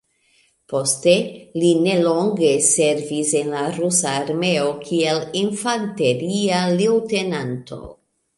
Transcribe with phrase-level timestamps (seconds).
[0.71, 1.11] Poste
[1.63, 7.83] li nelonge servis en la Rusa armeo kiel infanteria leŭtenanto.